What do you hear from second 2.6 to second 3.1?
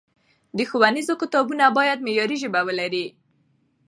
ولري.